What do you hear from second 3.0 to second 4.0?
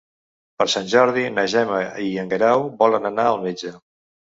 anar al metge.